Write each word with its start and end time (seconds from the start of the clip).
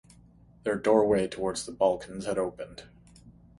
Their 0.63 0.77
doorway 0.77 1.27
towards 1.27 1.67
the 1.67 1.71
Balkans 1.71 2.25
had 2.25 2.39
opened. 2.39 2.85